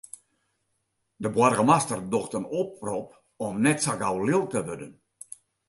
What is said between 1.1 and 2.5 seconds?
De boargemaster docht in